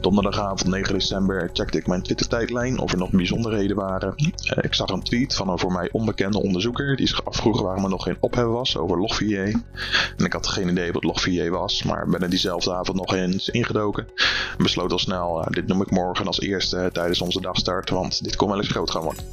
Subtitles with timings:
[0.00, 4.14] Donderdagavond 9 december checkte ik mijn Twitter-tijdlijn of er nog bijzonderheden waren.
[4.16, 7.84] Eh, ik zag een tweet van een voor mij onbekende onderzoeker die zich afvroeg waarom
[7.84, 9.56] er nog geen ophef was over Log4j.
[10.16, 13.48] En ik had geen idee wat Log4j was, maar ben er diezelfde avond nog eens
[13.48, 14.06] ingedoken.
[14.56, 18.24] En besloot al snel, uh, dit noem ik morgen als eerste tijdens onze dagstart, want
[18.24, 19.24] dit kon wel eens groot gaan worden.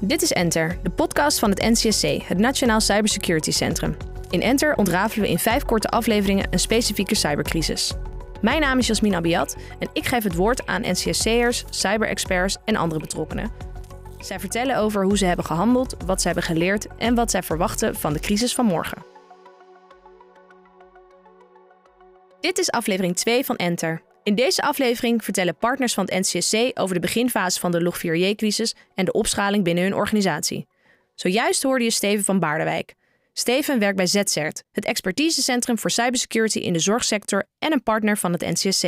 [0.00, 3.96] Dit is Enter, de podcast van het NCSC, het Nationaal Cybersecurity Centrum.
[4.30, 7.94] In Enter ontrafelen we in vijf korte afleveringen een specifieke cybercrisis.
[8.40, 13.00] Mijn naam is Jasmin Abiat en ik geef het woord aan NCSC'ers, cyberexperts en andere
[13.00, 13.50] betrokkenen.
[14.18, 17.94] Zij vertellen over hoe ze hebben gehandeld, wat ze hebben geleerd en wat zij verwachten
[17.94, 19.02] van de crisis van morgen.
[22.40, 24.02] Dit is aflevering 2 van Enter.
[24.22, 29.04] In deze aflevering vertellen partners van het NCSC over de beginfase van de Log4j-crisis en
[29.04, 30.66] de opschaling binnen hun organisatie.
[31.14, 32.94] Zojuist hoorde je Steven van Baardewijk.
[33.38, 38.32] Steven werkt bij ZCERT, het expertisecentrum voor cybersecurity in de zorgsector en een partner van
[38.32, 38.82] het NCSC.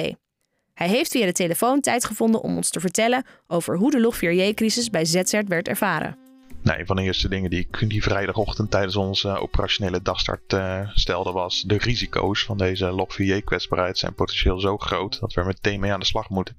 [0.75, 4.91] Hij heeft via de telefoon tijd gevonden om ons te vertellen over hoe de Log4j-crisis
[4.91, 6.30] bij ZCERT werd ervaren.
[6.63, 10.89] Nou, een van de eerste dingen die ik die vrijdagochtend tijdens onze operationele dagstart uh,
[10.95, 15.81] stelde was de risico's van deze Log4j-kwetsbaarheid zijn potentieel zo groot dat we er meteen
[15.81, 16.57] mee aan de slag moeten.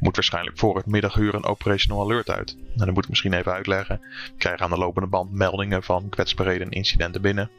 [0.00, 2.56] Moet waarschijnlijk voor het middaguur een operational alert uit.
[2.76, 4.00] En dat moet ik misschien even uitleggen.
[4.00, 7.50] We krijgen aan de lopende band meldingen van kwetsbaarheden en incidenten binnen.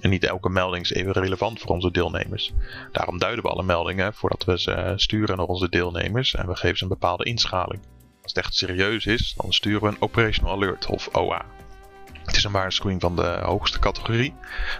[0.00, 2.52] En niet elke melding is even relevant voor onze deelnemers.
[2.92, 6.76] Daarom duiden we alle meldingen voordat we ze sturen naar onze deelnemers en we geven
[6.76, 7.80] ze een bepaalde inschaling.
[8.26, 11.44] Als het echt serieus is, dan sturen we een Operational Alert of OA.
[12.24, 14.34] Het is een waarschuwing van de hoogste categorie,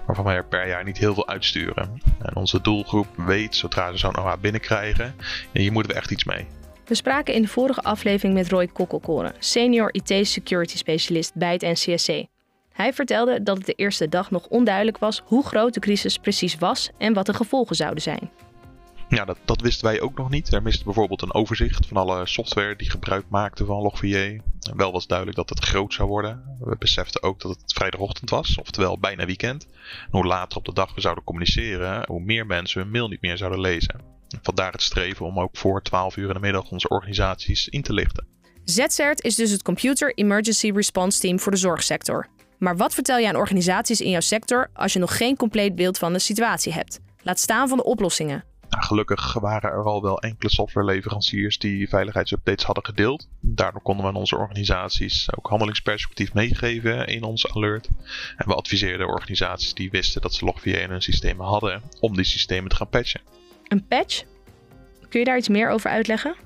[0.06, 2.03] waarvan wij er per jaar niet heel veel uitsturen.
[2.22, 5.14] En onze doelgroep weet zodra ze zo'n OA binnenkrijgen,
[5.53, 6.47] en hier moeten we echt iets mee.
[6.84, 11.62] We spraken in de vorige aflevering met Roy Kokkelkoren, senior IT security specialist bij het
[11.62, 12.25] NCSC.
[12.72, 16.58] Hij vertelde dat het de eerste dag nog onduidelijk was hoe groot de crisis precies
[16.58, 18.31] was en wat de gevolgen zouden zijn.
[19.09, 20.53] Ja, dat, dat wisten wij ook nog niet.
[20.53, 24.43] Er miste bijvoorbeeld een overzicht van alle software die gebruik maakte van Log4j.
[24.77, 26.57] Wel was duidelijk dat het groot zou worden.
[26.61, 29.66] We beseften ook dat het vrijdagochtend was, oftewel bijna weekend.
[29.66, 33.21] En hoe later op de dag we zouden communiceren, hoe meer mensen hun mail niet
[33.21, 34.00] meer zouden lezen.
[34.43, 37.93] Vandaar het streven om ook voor 12 uur in de middag onze organisaties in te
[37.93, 38.27] lichten.
[38.65, 42.27] ZCERT is dus het Computer Emergency Response Team voor de zorgsector.
[42.59, 45.99] Maar wat vertel je aan organisaties in jouw sector als je nog geen compleet beeld
[45.99, 47.00] van de situatie hebt?
[47.22, 48.45] Laat staan van de oplossingen.
[48.69, 53.28] Nou, gelukkig waren er al wel enkele softwareleveranciers die veiligheidsupdates hadden gedeeld.
[53.41, 57.88] Daardoor konden we aan onze organisaties ook handelingsperspectief meegeven in ons alert.
[58.37, 62.25] En we adviseerden organisaties die wisten dat ze Log4j in hun systemen hadden om die
[62.25, 63.21] systemen te gaan patchen.
[63.69, 64.22] Een patch?
[65.09, 66.46] Kun je daar iets meer over uitleggen?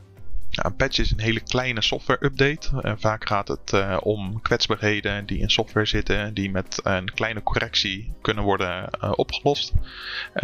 [0.50, 2.80] Een patch is een hele kleine software update.
[2.80, 7.42] En vaak gaat het uh, om kwetsbaarheden die in software zitten, die met een kleine
[7.42, 9.72] correctie kunnen worden uh, opgelost.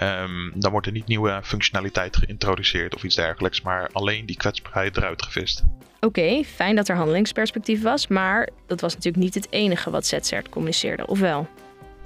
[0.01, 4.97] Um, dan wordt er niet nieuwe functionaliteit geïntroduceerd of iets dergelijks, maar alleen die kwetsbaarheid
[4.97, 5.65] eruit gevist.
[6.01, 10.49] Oké, fijn dat er handelingsperspectief was, maar dat was natuurlijk niet het enige wat ZCERT
[10.49, 11.49] communiceerde, of wel?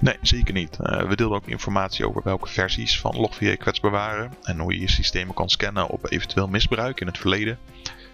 [0.01, 0.77] Nee, zeker niet.
[0.81, 4.79] Uh, we deelden ook informatie over welke versies van Log4j kwetsbaar waren en hoe je
[4.79, 7.57] je systemen kan scannen op eventueel misbruik in het verleden.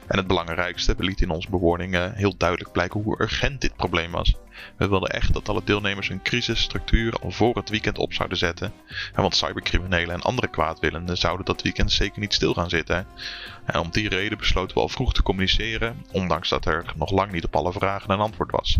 [0.07, 4.11] En het belangrijkste, we lieten in onze bewoordingen heel duidelijk blijken hoe urgent dit probleem
[4.11, 4.35] was.
[4.77, 8.73] We wilden echt dat alle deelnemers hun crisisstructuur al voor het weekend op zouden zetten.
[9.13, 13.07] En want cybercriminelen en andere kwaadwillenden zouden dat weekend zeker niet stil gaan zitten.
[13.65, 17.31] En om die reden besloten we al vroeg te communiceren, ondanks dat er nog lang
[17.31, 18.79] niet op alle vragen een antwoord was.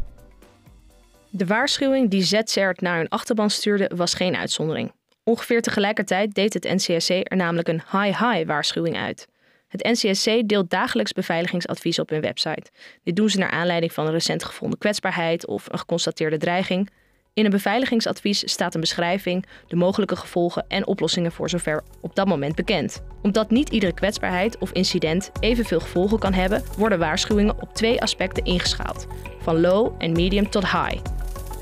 [1.38, 4.92] De waarschuwing die ZCERT naar hun achterban stuurde was geen uitzondering.
[5.24, 9.28] Ongeveer tegelijkertijd deed het NCSC er namelijk een high-high waarschuwing uit.
[9.68, 12.72] Het NCSC deelt dagelijks beveiligingsadvies op hun website.
[13.04, 16.90] Dit doen ze naar aanleiding van een recent gevonden kwetsbaarheid of een geconstateerde dreiging.
[17.34, 22.28] In een beveiligingsadvies staat een beschrijving, de mogelijke gevolgen en oplossingen voor zover op dat
[22.28, 23.04] moment bekend.
[23.22, 28.44] Omdat niet iedere kwetsbaarheid of incident evenveel gevolgen kan hebben, worden waarschuwingen op twee aspecten
[28.44, 29.08] ingeschaald:
[29.40, 31.17] van low en medium tot high.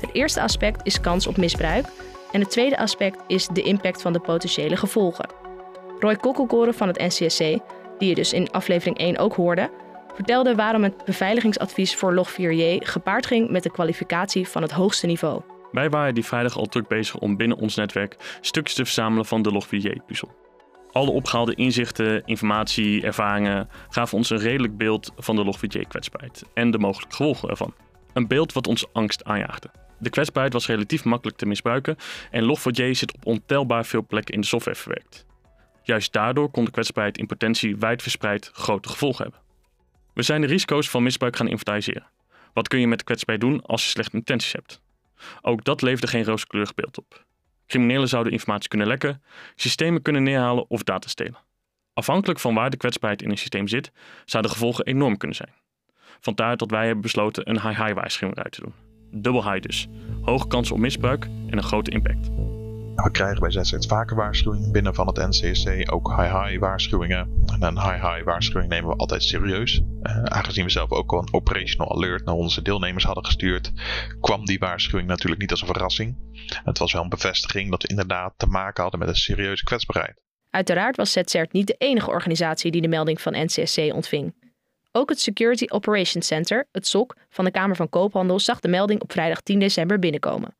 [0.06, 1.86] Het eerste aspect is kans op misbruik
[2.32, 5.28] en het tweede aspect is de impact van de potentiële gevolgen.
[5.98, 7.38] Roy Kokkelkoren van het NCSC
[7.98, 9.70] die je dus in aflevering 1 ook hoorde,
[10.14, 15.40] vertelde waarom het beveiligingsadvies voor Log4j gepaard ging met de kwalificatie van het hoogste niveau.
[15.72, 19.42] Wij waren die vrijdag al druk bezig om binnen ons netwerk stukjes te verzamelen van
[19.42, 20.28] de Log4j-puzzel.
[20.92, 26.78] Alle opgehaalde inzichten, informatie, ervaringen gaven ons een redelijk beeld van de Log4j-kwetsbaarheid en de
[26.78, 27.74] mogelijke gevolgen ervan.
[28.12, 29.70] Een beeld wat ons angst aanjaagde.
[29.98, 31.96] De kwetsbaarheid was relatief makkelijk te misbruiken
[32.30, 35.26] en Log4j zit op ontelbaar veel plekken in de software verwerkt.
[35.82, 39.40] Juist daardoor kon de kwetsbaarheid in potentie wijdverspreid grote gevolgen hebben.
[40.14, 42.06] We zijn de risico's van misbruik gaan inventariseren.
[42.52, 44.80] Wat kun je met de kwetsbaarheid doen als je slechte intenties hebt?
[45.42, 47.24] Ook dat leverde geen rooskleurig beeld op.
[47.66, 49.22] Criminelen zouden informatie kunnen lekken,
[49.54, 51.38] systemen kunnen neerhalen of data stelen.
[51.94, 53.92] Afhankelijk van waar de kwetsbaarheid in een systeem zit,
[54.24, 55.52] zouden de gevolgen enorm kunnen zijn.
[56.20, 58.85] Vandaar dat wij hebben besloten een high-high waarschuwing uit te doen.
[59.22, 59.88] Dubbel high dus.
[60.20, 62.30] Hoge kans op misbruik en een grote impact.
[62.96, 67.44] We krijgen bij ZZ vaker waarschuwingen binnen van het NCSC, ook high-high waarschuwingen.
[67.46, 69.82] En een high-high waarschuwing nemen we altijd serieus.
[70.02, 73.72] Uh, aangezien we zelf ook al een operational alert naar onze deelnemers hadden gestuurd,
[74.20, 76.16] kwam die waarschuwing natuurlijk niet als een verrassing.
[76.64, 80.20] Het was wel een bevestiging dat we inderdaad te maken hadden met een serieuze kwetsbaarheid.
[80.50, 84.34] Uiteraard was ZCERT niet de enige organisatie die de melding van NCSC ontving.
[84.96, 89.00] Ook het Security Operations Center, het SOC, van de Kamer van Koophandel zag de melding
[89.00, 90.56] op vrijdag 10 december binnenkomen.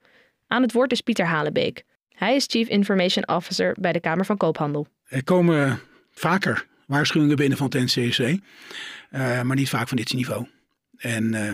[0.47, 1.85] Aan het woord is Pieter Halenbeek.
[2.09, 4.87] Hij is Chief Information Officer bij de Kamer van Koophandel.
[5.05, 5.81] Er komen
[6.11, 8.39] vaker waarschuwingen binnen van het NCSC, eh,
[9.43, 10.47] maar niet vaak van dit niveau.
[10.97, 11.53] En uh,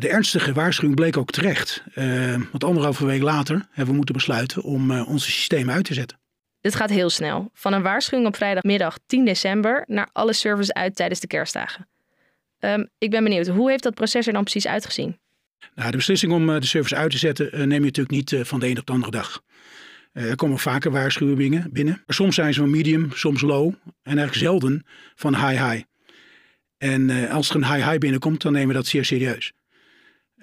[0.00, 1.82] de ernstige waarschuwing bleek ook terecht.
[1.94, 6.18] Uh, want anderhalve week later hebben we moeten besluiten om onze systemen uit te zetten.
[6.60, 7.50] Dit gaat heel snel.
[7.52, 11.88] Van een waarschuwing op vrijdagmiddag 10 december naar alle servers uit tijdens de kerstdagen.
[12.60, 15.18] Um, ik ben benieuwd, hoe heeft dat proces er dan precies uitgezien?
[15.74, 18.32] Nou, de beslissing om eh, de servers uit te zetten uh, neem je natuurlijk niet
[18.32, 19.42] uh, van de een op de andere dag.
[20.12, 22.02] er komen vaker waarschuwingen binnen.
[22.06, 23.66] Soms zijn ze van medium, soms low
[24.02, 25.82] en eigenlijk zelden van high-high.
[26.78, 29.52] En als er een high-high binnenkomt, dan nemen we dat zeer serieus.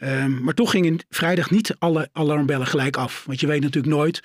[0.03, 3.23] Um, maar toch gingen vrijdag niet alle alarmbellen gelijk af.
[3.25, 4.23] Want je weet natuurlijk nooit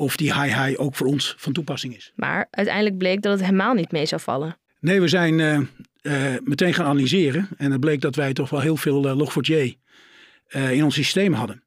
[0.00, 2.12] of die high-high ook voor ons van toepassing is.
[2.14, 4.56] Maar uiteindelijk bleek dat het helemaal niet mee zou vallen.
[4.80, 5.60] Nee, we zijn uh,
[6.02, 7.48] uh, meteen gaan analyseren.
[7.56, 9.78] En het bleek dat wij toch wel heel veel uh, Log4j
[10.70, 11.62] in ons systeem hadden.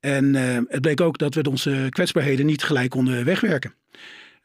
[0.00, 0.34] En
[0.68, 3.74] het bleek ook dat we onze kwetsbaarheden niet gelijk konden wegwerken.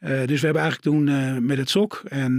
[0.00, 1.04] dus we hebben eigenlijk toen
[1.46, 2.38] met het SOC en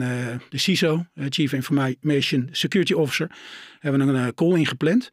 [0.50, 3.32] de CISO, Chief Information Security Officer,
[3.80, 5.12] hebben een call ingepland.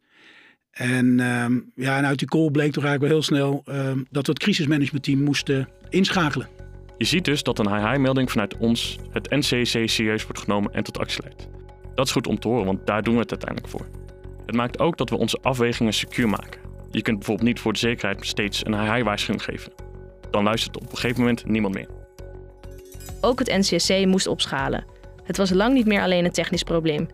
[0.71, 4.25] En, um, ja, en uit die call bleek toch eigenlijk wel heel snel um, dat
[4.25, 6.47] we het crisismanagementteam moesten inschakelen.
[6.97, 10.99] Je ziet dus dat een HH-melding vanuit ons, het NCC, serieus wordt genomen en tot
[10.99, 11.47] actie leidt.
[11.95, 13.87] Dat is goed om te horen, want daar doen we het uiteindelijk voor.
[14.45, 16.61] Het maakt ook dat we onze afwegingen secuur maken.
[16.91, 19.71] Je kunt bijvoorbeeld niet voor de zekerheid steeds een HH-waarschuwing geven.
[20.31, 21.87] Dan luistert op een gegeven moment niemand meer.
[23.21, 24.85] Ook het NCSC moest opschalen.
[25.23, 27.07] Het was lang niet meer alleen een technisch probleem.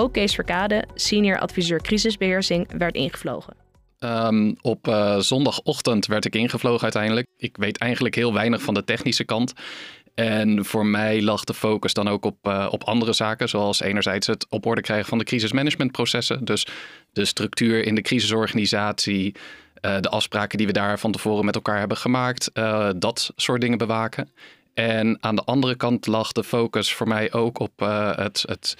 [0.00, 3.54] Ook Kees Verkade, senior adviseur crisisbeheersing, werd ingevlogen.
[3.98, 7.26] Um, op uh, zondagochtend werd ik ingevlogen uiteindelijk.
[7.36, 9.52] Ik weet eigenlijk heel weinig van de technische kant.
[10.14, 14.26] En voor mij lag de focus dan ook op, uh, op andere zaken, zoals enerzijds
[14.26, 16.44] het op orde krijgen van de crisismanagementprocessen.
[16.44, 16.66] Dus
[17.12, 19.34] de structuur in de crisisorganisatie,
[19.80, 22.50] uh, de afspraken die we daar van tevoren met elkaar hebben gemaakt,
[22.96, 24.30] dat soort dingen bewaken.
[24.74, 27.72] En aan de andere kant lag de focus voor mij ook op
[28.16, 28.76] het, het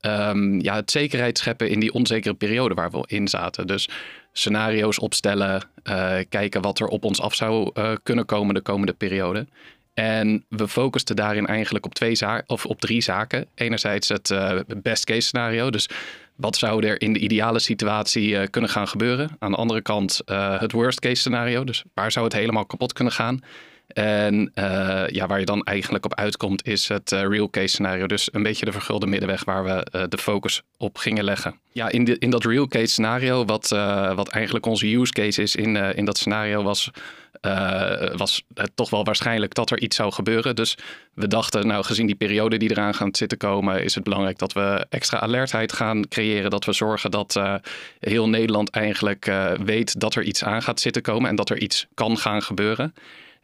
[0.00, 3.66] um, ja, het zekerheid scheppen in die onzekere periode waar we in zaten.
[3.66, 3.88] Dus
[4.32, 8.92] scenario's opstellen, uh, kijken wat er op ons af zou uh, kunnen komen de komende
[8.92, 9.46] periode.
[9.94, 12.16] En we focusten daarin eigenlijk op, twee
[12.46, 13.46] of op drie zaken.
[13.54, 15.88] Enerzijds het uh, best case scenario, dus
[16.36, 19.36] wat zou er in de ideale situatie kunnen gaan gebeuren.
[19.38, 20.20] Aan de andere kant
[20.58, 23.40] het worst case scenario, dus waar zou het helemaal kapot kunnen gaan.
[23.88, 28.06] En uh, ja, waar je dan eigenlijk op uitkomt is het uh, real case scenario.
[28.06, 31.60] Dus een beetje de vergulde middenweg waar we uh, de focus op gingen leggen.
[31.72, 33.68] Ja, in, in dat real case scenario, wat,
[34.14, 36.90] wat eigenlijk onze use case is in, in dat scenario, was,
[38.16, 40.56] was het toch wel waarschijnlijk dat er iets zou gebeuren.
[40.56, 40.76] Dus
[41.14, 44.52] we dachten, nou gezien die periode die eraan gaat zitten komen, is het belangrijk dat
[44.52, 46.50] we extra alertheid gaan creëren.
[46.50, 47.40] Dat we zorgen dat
[47.98, 49.32] heel Nederland eigenlijk
[49.64, 52.94] weet dat er iets aan gaat zitten komen en dat er iets kan gaan gebeuren.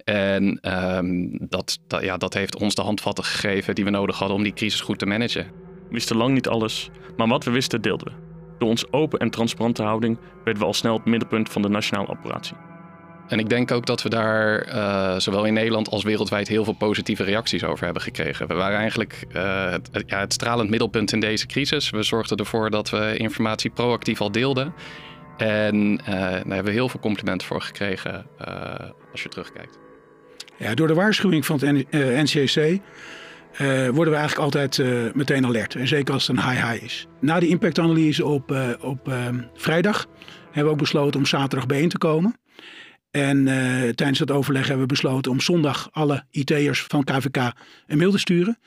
[0.04, 0.58] En
[0.96, 4.42] um, dat, dat, ja, dat heeft ons de handvatten gegeven die we nodig hadden om
[4.42, 5.46] die crisis goed te managen.
[5.88, 8.12] We wisten lang niet alles, maar wat we wisten deelden we.
[8.58, 12.08] Door ons open en transparante houding werden we al snel het middelpunt van de nationale
[12.08, 12.56] operatie.
[13.28, 16.72] En ik denk ook dat we daar uh, zowel in Nederland als wereldwijd heel veel
[16.72, 18.48] positieve reacties over hebben gekregen.
[18.48, 21.90] We waren eigenlijk uh, het, ja, het stralend middelpunt in deze crisis.
[21.90, 24.74] We zorgden ervoor dat we informatie proactief al deelden.
[25.36, 28.26] En uh, daar hebben we heel veel complimenten voor gekregen
[29.12, 29.83] als je terugkijkt.
[30.58, 35.46] Ja, door de waarschuwing van het NCC uh, eh, worden we eigenlijk altijd uh, meteen
[35.46, 35.74] alert.
[35.74, 37.06] En zeker als het een high-high is.
[37.20, 39.12] Na die impactanalyse op, op
[39.54, 40.06] vrijdag
[40.44, 42.38] hebben we ook besloten om zaterdag bijeen te komen.
[43.10, 43.44] En
[43.94, 47.52] tijdens dat overleg hebben we besloten om zondag alle IT'ers van KVK
[47.86, 48.58] een mail te sturen.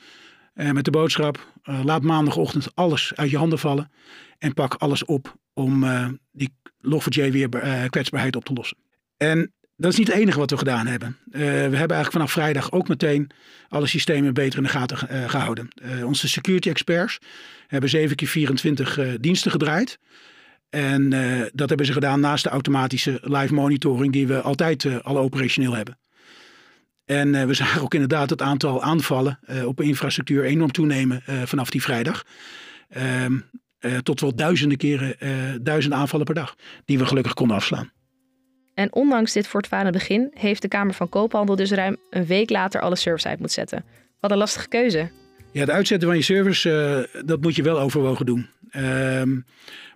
[0.54, 3.90] met de boodschap, laat maandagochtend alles uit je handen vallen.
[4.38, 5.86] En pak alles op om
[6.32, 7.48] die Log4j weer
[7.90, 8.76] kwetsbaarheid op te lossen.
[9.16, 11.16] En dat is niet het enige wat we gedaan hebben.
[11.26, 13.30] Uh, we hebben eigenlijk vanaf vrijdag ook meteen
[13.68, 15.68] alle systemen beter in de gaten uh, gehouden.
[15.82, 17.18] Uh, onze security experts
[17.66, 19.98] hebben 7 keer 24 diensten gedraaid.
[20.70, 21.10] En
[21.52, 25.98] dat hebben ze gedaan naast de automatische live monitoring die we altijd al operationeel hebben.
[27.04, 32.24] En we zagen ook inderdaad het aantal aanvallen op infrastructuur enorm toenemen vanaf die vrijdag.
[32.88, 33.38] Ehm,
[34.02, 35.16] tot wel duizenden keren,
[35.64, 36.54] duizenden aanvallen per dag,
[36.84, 37.90] die we gelukkig konden afslaan.
[38.78, 42.80] En ondanks dit voortvarende begin heeft de Kamer van Koophandel dus ruim een week later
[42.80, 43.84] alle servers uit moeten zetten.
[44.20, 45.10] Wat een lastige keuze.
[45.52, 48.46] Ja, het uitzetten van je servers, uh, dat moet je wel overwogen doen.
[48.70, 49.30] Ehm,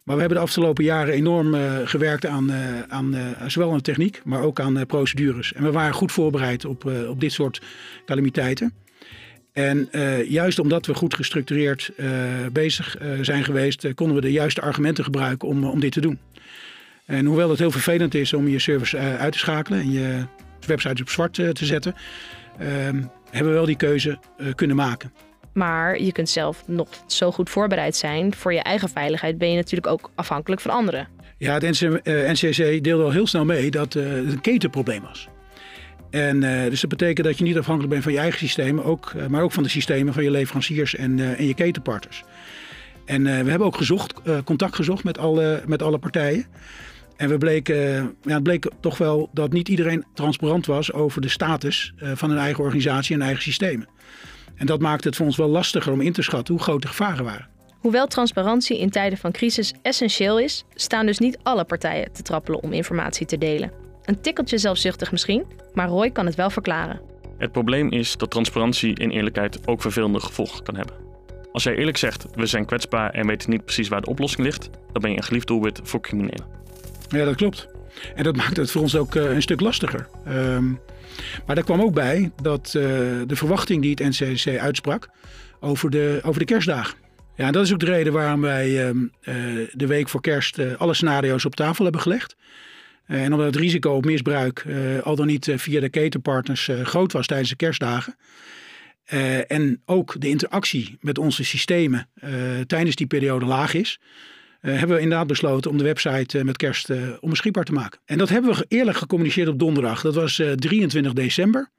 [0.04, 4.20] maar we hebben de afgelopen jaren enorm uh, gewerkt aan, uh, aan zowel aan techniek,
[4.24, 5.52] maar ook aan procedures.
[5.52, 7.62] En we waren goed voorbereid op, op dit soort
[8.06, 8.72] calamiteiten.
[9.52, 9.88] En
[10.28, 11.90] juist omdat we goed gestructureerd
[12.52, 16.18] bezig zijn geweest, konden we de juiste argumenten gebruiken om, om dit te doen.
[17.06, 20.24] En hoewel het heel vervelend is om je servers uit te schakelen en je
[20.66, 21.94] websites op zwart te zetten,
[22.58, 24.18] ehm, hebben we wel die keuze
[24.54, 25.12] kunnen maken.
[25.52, 28.34] Maar je kunt zelf nog zo goed voorbereid zijn.
[28.34, 31.08] Voor je eigen veiligheid ben je natuurlijk ook afhankelijk van anderen.
[31.38, 35.28] Ja, het NCC eh, deelde al heel snel mee dat eh, het een ketenprobleem was.
[36.10, 39.12] En uh, dus dat betekent dat je niet afhankelijk bent van je eigen systemen, ook,
[39.28, 42.24] maar ook van de systemen van je leveranciers en, en je ketenpartners.
[43.04, 46.46] En we hebben ook gezocht, contact gezocht met alle, met alle partijen.
[47.22, 51.28] En we bleken, ja, het bleek toch wel dat niet iedereen transparant was over de
[51.28, 53.88] status van hun eigen organisatie en eigen systemen.
[54.54, 56.88] En dat maakt het voor ons wel lastiger om in te schatten hoe groot de
[56.88, 57.48] gevaren waren.
[57.78, 62.62] Hoewel transparantie in tijden van crisis essentieel is, staan dus niet alle partijen te trappelen
[62.62, 63.72] om informatie te delen.
[64.04, 67.00] Een tikkeltje zelfzuchtig misschien, maar Roy kan het wel verklaren.
[67.38, 70.94] Het probleem is dat transparantie in eerlijkheid ook vervelende gevolgen kan hebben.
[71.52, 74.70] Als jij eerlijk zegt, we zijn kwetsbaar en weten niet precies waar de oplossing ligt,
[74.92, 76.60] dan ben je een geliefd doelwit voor criminelen.
[77.12, 77.68] Ja, dat klopt.
[78.14, 80.08] En dat maakt het voor ons ook uh, een stuk lastiger.
[80.28, 80.80] Um,
[81.46, 82.82] maar daar kwam ook bij dat uh,
[83.26, 85.08] de verwachting die het NCC uitsprak
[85.60, 86.98] over de, over de kerstdagen.
[87.36, 90.94] Ja, dat is ook de reden waarom wij uh, uh, de week voor kerst alle
[90.94, 92.36] scenario's op tafel hebben gelegd.
[93.06, 94.66] en omdat het risico op misbruik,
[95.02, 98.16] al dan niet via de ketenpartners, groot was tijdens de kerstdagen.
[99.46, 102.08] en ook de interactie met onze systemen
[102.66, 103.98] tijdens die periode laag is,
[104.70, 108.00] hebben we inderdaad besloten om de website uh, met kerst uh, onbeschikbaar te maken.
[108.04, 110.02] En dat hebben we eerlijk gecommuniceerd op donderdag.
[110.02, 111.70] Dat was 23 december.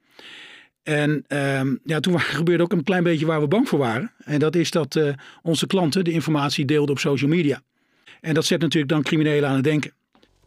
[0.82, 4.12] En ehm, ja, toen gebeurde ook een klein beetje waar we bang voor waren.
[4.24, 5.00] En dat is dat
[5.42, 7.60] onze klanten de informatie deelden op social media.
[8.20, 9.92] En dat zet natuurlijk dan criminelen aan het denken.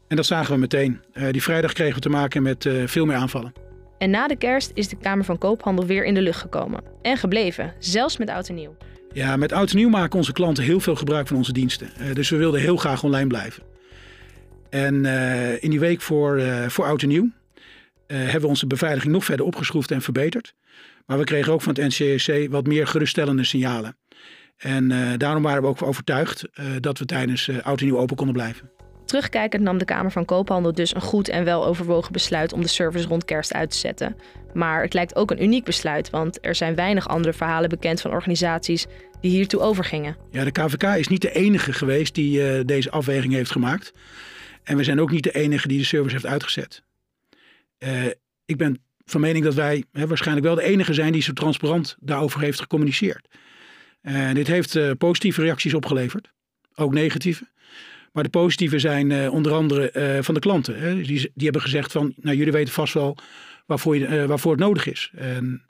[0.07, 1.01] En dat zagen we meteen.
[1.31, 3.53] die vrijdag kregen we te maken met veel meer aanvallen.
[3.97, 6.83] En na de kerst is de Kamer van Koophandel weer in de lucht gekomen.
[7.01, 8.75] En gebleven, zelfs met oud en nieuw.
[9.13, 11.89] Ja, met oud en nieuw maken onze klanten heel veel gebruik van onze diensten.
[12.01, 13.63] Uh, dus we wilden heel graag online blijven.
[14.69, 17.29] En uh, in die week voor, uh, voor oud en nieuw
[18.07, 20.53] hebben we onze beveiliging nog verder opgeschroefd en verbeterd.
[21.05, 23.97] Maar we kregen ook van het NCSC wat meer geruststellende signalen.
[24.57, 26.45] En daarom waren we ook overtuigd
[26.79, 28.69] dat we tijdens oud en nieuw open konden blijven.
[29.07, 32.67] Terugkijkend nam de Kamer van Koophandel dus een goed en wel overwogen besluit om de
[32.67, 34.15] service rond kerst uit te zetten.
[34.53, 38.11] Maar het lijkt ook een uniek besluit, want er zijn weinig andere verhalen bekend van
[38.11, 38.85] organisaties
[39.21, 40.17] die hiertoe overgingen.
[40.31, 43.93] Ja, de KVK is niet de enige geweest die uh, deze afweging heeft gemaakt.
[44.63, 46.83] En we zijn ook niet de enige die de service heeft uitgezet.
[47.79, 48.05] Uh,
[48.45, 51.95] ik ben van mening dat wij hè, waarschijnlijk wel de enige zijn die zo transparant
[51.99, 53.27] daarover heeft gecommuniceerd.
[54.01, 56.31] Uh, dit heeft positieve reacties opgeleverd,
[56.75, 57.47] ook negatieve.
[58.17, 60.79] Maar de positieve zijn uh, onder andere uh, van de klanten.
[60.79, 60.95] Hè.
[60.95, 63.17] Die, die hebben gezegd van, nou jullie weten vast wel
[63.65, 65.11] waarvoor, je, uh, waarvoor het nodig is.
[65.15, 65.63] En,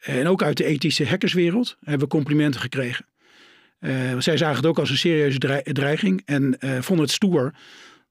[0.00, 3.06] en ook uit de ethische hackerswereld hebben we complimenten gekregen.
[4.18, 5.38] zij zagen het ook als een serieuze
[5.72, 7.54] dreiging en vonden het stoer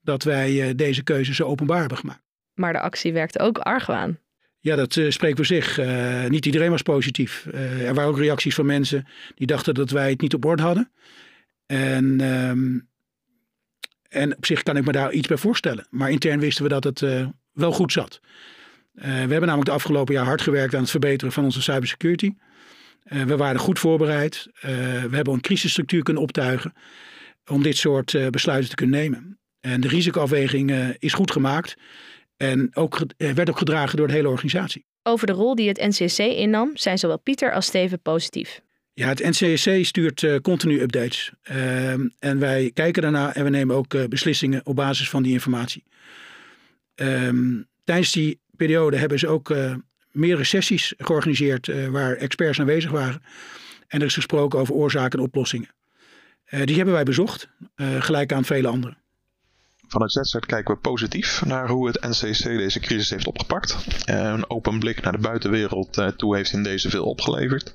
[0.02, 2.24] dat wij deze keuze zo openbaar hebben gemaakt.
[2.54, 4.20] Maar de actie werkte ook argwaan.
[4.60, 5.80] Ja, dat uh, spreekt voor zich.
[5.80, 7.48] Uh, niet iedereen was positief.
[7.54, 10.64] Uh, er waren ook reacties van mensen die dachten dat wij het niet op orde
[10.64, 10.92] hadden.
[11.66, 12.78] En ehm,
[14.10, 15.88] en op zich kan ik me daar iets bij voorstellen.
[15.89, 18.20] Maar intern wisten we dat het uh, wel goed zat.
[18.94, 22.34] Uh, we hebben namelijk de afgelopen jaar hard gewerkt aan het verbeteren van onze cybersecurity.
[23.06, 24.48] Uh, we waren goed voorbereid.
[24.62, 26.74] we hebben een crisisstructuur kunnen optuigen
[27.51, 29.39] om dit soort besluiten te kunnen nemen.
[29.60, 31.75] En de risicoafweging is goed gemaakt
[32.38, 34.86] en ook, werd ook gedragen door de hele organisatie.
[35.04, 38.62] Over de rol die het NCC innam zijn zowel Pieter als Steven positief.
[39.00, 41.32] Ja, het NCSC stuurt uh, continu updates.
[41.51, 45.32] Uh, en wij kijken daarna en we nemen ook uh, beslissingen op basis van die
[45.32, 45.84] informatie.
[46.96, 49.75] Um, tijdens die periode hebben ze ook uh,
[50.12, 53.22] meerdere sessies georganiseerd waar experts aanwezig waren.
[53.88, 55.70] En er is gesproken over oorzaken en oplossingen.
[56.63, 57.50] die hebben wij bezocht,
[58.00, 58.98] gelijk aan vele anderen.
[59.89, 63.77] Vanuit ZZert kijken we positief naar hoe het NCC deze crisis heeft opgepakt.
[64.05, 67.74] Een open blik naar de buitenwereld eh, toe heeft in deze veel opgeleverd.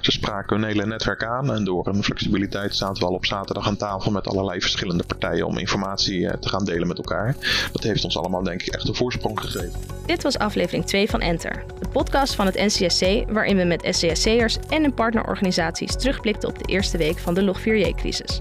[0.00, 3.66] Ze spraken hun hele netwerk aan en door een flexibiliteit zaten we al op zaterdag
[3.66, 7.36] aan tafel met allerlei verschillende partijen om informatie eh, te gaan delen met elkaar.
[7.72, 9.80] Dat heeft ons allemaal denk ik echt een voorsprong gegeven.
[10.06, 14.58] Dit was aflevering 2 van Enter, de podcast van het NCSC waarin we met SCSC'ers
[14.68, 18.40] en hun partnerorganisaties terugblikten op de eerste week van de Log4j-crisis.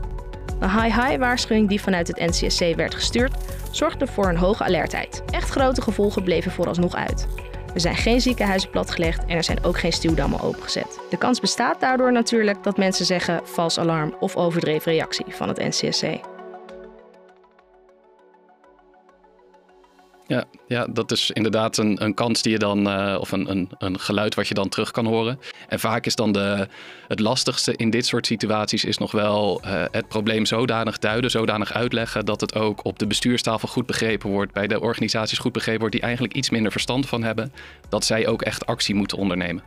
[0.60, 3.34] De high-high-waarschuwing die vanuit het NCSC werd gestuurd,
[3.72, 5.24] zorgde voor een hoge alertheid.
[5.32, 7.28] Echt grote gevolgen bleven vooralsnog uit.
[7.74, 11.00] Er zijn geen ziekenhuizen platgelegd en er zijn ook geen stuwdammen opengezet.
[11.10, 15.58] De kans bestaat daardoor natuurlijk dat mensen zeggen vals alarm of overdreven reactie van het
[15.58, 16.04] NCSC.
[20.30, 23.70] Ja, ja, dat is inderdaad een, een kans die je dan, uh, of een, een,
[23.78, 25.40] een geluid wat je dan terug kan horen.
[25.68, 26.68] En vaak is dan de,
[27.08, 31.74] het lastigste in dit soort situaties is nog wel uh, het probleem zodanig duiden, zodanig
[31.74, 35.80] uitleggen dat het ook op de bestuurstafel goed begrepen wordt, bij de organisaties goed begrepen
[35.80, 37.54] wordt die eigenlijk iets minder verstand van hebben,
[37.90, 39.64] dat zij ook echt actie moeten ondernemen.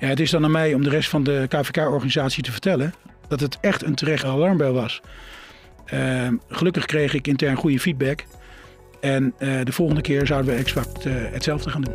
[0.00, 2.94] Ja, het is dan aan mij om de rest van de KVK-organisatie te vertellen
[3.28, 5.00] dat het echt een terechte alarmbel was.
[5.94, 8.24] Uh, gelukkig kreeg ik intern goede feedback.
[9.04, 11.94] En uh, de volgende keer zouden we exact uh, hetzelfde gaan doen.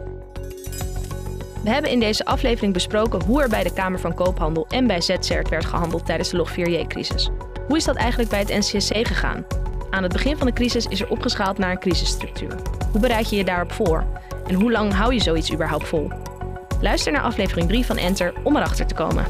[1.63, 5.01] We hebben in deze aflevering besproken hoe er bij de Kamer van Koophandel en bij
[5.01, 7.29] ZCERT werd gehandeld tijdens de Log4j-crisis.
[7.67, 9.45] Hoe is dat eigenlijk bij het NCSC gegaan?
[9.89, 12.55] Aan het begin van de crisis is er opgeschaald naar een crisisstructuur.
[12.91, 14.05] Hoe bereid je je daarop voor?
[14.47, 16.11] En hoe lang hou je zoiets überhaupt vol?
[16.81, 19.25] Luister naar aflevering 3 van Enter om erachter te komen.